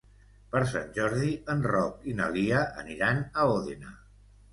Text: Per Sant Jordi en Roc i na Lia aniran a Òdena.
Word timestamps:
Per 0.53 0.59
Sant 0.69 0.87
Jordi 0.95 1.33
en 1.53 1.61
Roc 1.71 2.07
i 2.13 2.15
na 2.21 2.29
Lia 2.37 2.63
aniran 2.85 3.21
a 3.43 3.47
Òdena. 3.59 3.93